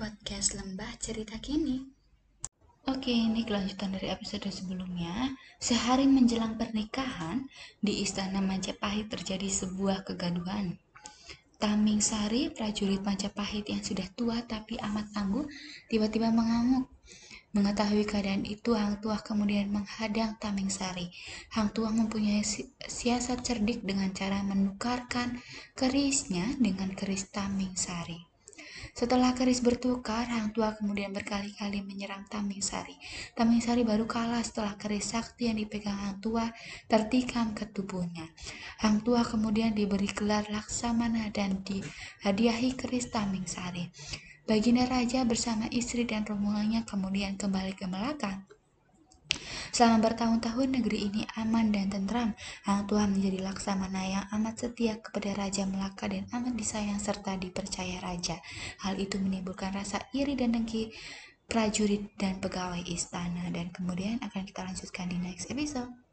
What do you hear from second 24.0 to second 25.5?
cara menukarkan